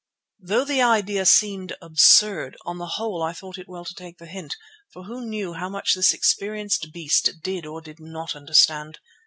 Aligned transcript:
Although 0.41 0.65
the 0.65 0.81
idea 0.81 1.27
seemed 1.27 1.75
absurd, 1.79 2.57
on 2.65 2.79
the 2.79 2.87
whole 2.97 3.21
I 3.21 3.33
thought 3.33 3.59
it 3.59 3.69
well 3.69 3.85
to 3.85 3.93
take 3.93 4.17
the 4.17 4.25
hint, 4.25 4.55
for 4.91 5.03
who 5.03 5.23
knew 5.27 5.53
how 5.53 5.69
much 5.69 5.93
this 5.93 6.11
experienced 6.11 6.91
beast 6.91 7.29
did 7.43 7.67
or 7.67 7.81
did 7.81 7.99
not 7.99 8.35
understand? 8.35 8.97